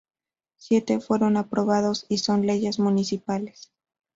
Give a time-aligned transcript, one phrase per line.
[0.57, 3.71] Siete fueron aprobados y son Leyes Municipales.